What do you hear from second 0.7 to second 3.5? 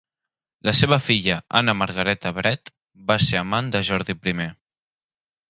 seva filla, Anna Margaretta Brett, va ser